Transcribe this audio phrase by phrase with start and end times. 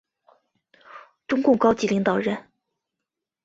[1.27, 2.49] 中共高级领导人。